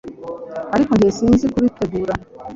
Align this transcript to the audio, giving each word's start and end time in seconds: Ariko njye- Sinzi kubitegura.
Ariko 0.75 0.91
njye- 0.93 1.15
Sinzi 1.17 1.45
kubitegura. 1.53 2.13